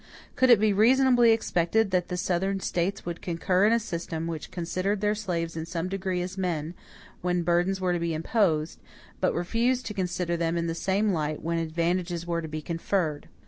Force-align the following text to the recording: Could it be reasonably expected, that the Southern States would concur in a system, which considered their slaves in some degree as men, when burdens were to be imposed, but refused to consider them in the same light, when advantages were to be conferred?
Could 0.35 0.49
it 0.49 0.59
be 0.59 0.73
reasonably 0.73 1.31
expected, 1.31 1.91
that 1.91 2.07
the 2.07 2.17
Southern 2.17 2.59
States 2.59 3.05
would 3.05 3.21
concur 3.21 3.67
in 3.67 3.71
a 3.71 3.79
system, 3.79 4.25
which 4.25 4.49
considered 4.49 4.99
their 4.99 5.13
slaves 5.13 5.55
in 5.55 5.67
some 5.67 5.89
degree 5.89 6.23
as 6.23 6.39
men, 6.39 6.73
when 7.21 7.43
burdens 7.43 7.79
were 7.79 7.93
to 7.93 7.99
be 7.99 8.15
imposed, 8.15 8.79
but 9.19 9.31
refused 9.35 9.85
to 9.85 9.93
consider 9.93 10.35
them 10.35 10.57
in 10.57 10.65
the 10.65 10.73
same 10.73 11.13
light, 11.13 11.43
when 11.43 11.59
advantages 11.59 12.25
were 12.25 12.41
to 12.41 12.47
be 12.47 12.63
conferred? 12.63 13.29